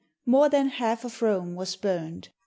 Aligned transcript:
more 0.25 0.49
than 0.49 0.67
half 0.69 1.05
of 1.05 1.21
Rome 1.21 1.53
was 1.53 1.75
burned. 1.75 2.29